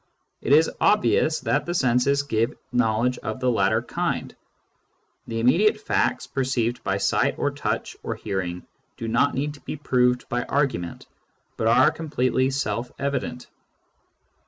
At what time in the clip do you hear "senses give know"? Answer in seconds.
1.75-3.01